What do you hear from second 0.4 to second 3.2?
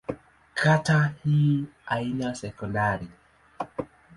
Kata hii haina sekondari.